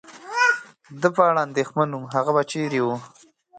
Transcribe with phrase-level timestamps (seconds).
[1.01, 2.87] د په اړه اندېښمن ووم، هغه به چېرې و؟